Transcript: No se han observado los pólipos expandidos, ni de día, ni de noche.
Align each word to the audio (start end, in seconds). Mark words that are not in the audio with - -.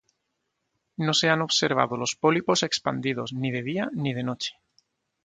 No 1.07 1.13
se 1.13 1.29
han 1.29 1.43
observado 1.43 1.95
los 1.95 2.15
pólipos 2.15 2.63
expandidos, 2.63 3.33
ni 3.33 3.51
de 3.51 3.61
día, 3.61 3.91
ni 3.93 4.15
de 4.15 4.23
noche. 4.23 4.55